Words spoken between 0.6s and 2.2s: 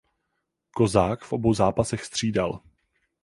Kozák v obou zápasech